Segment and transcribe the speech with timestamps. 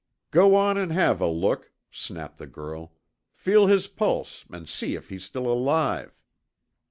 [0.31, 2.93] "Go on and have a look," snapped the girl.
[3.35, 6.17] "Feel his pulse and see if he's still alive."